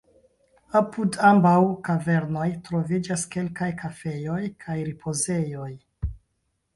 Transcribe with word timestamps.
Apud 0.77 1.17
ambaŭ 1.27 1.51
kavernoj 1.89 2.45
troviĝas 2.69 3.25
kelkaj 3.35 3.67
kafejoj 3.81 4.39
kaj 4.65 4.79
ripozejoj. 4.89 5.69